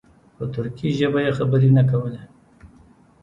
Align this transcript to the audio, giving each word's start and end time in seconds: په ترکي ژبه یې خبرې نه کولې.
په 0.35 0.43
ترکي 0.53 0.89
ژبه 0.99 1.19
یې 1.25 1.31
خبرې 1.37 1.69
نه 1.77 1.83
کولې. 1.89 2.21